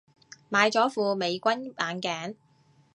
[0.49, 2.35] 買咗副美軍眼鏡